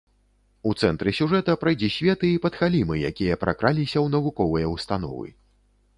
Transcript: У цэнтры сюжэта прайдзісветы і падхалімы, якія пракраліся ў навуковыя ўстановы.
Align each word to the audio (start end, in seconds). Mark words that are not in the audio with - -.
У 0.69 0.71
цэнтры 0.85 1.13
сюжэта 1.17 1.55
прайдзісветы 1.65 2.27
і 2.37 2.41
падхалімы, 2.45 2.95
якія 3.13 3.39
пракраліся 3.45 3.95
ў 4.01 4.07
навуковыя 4.19 4.67
ўстановы. 4.77 5.27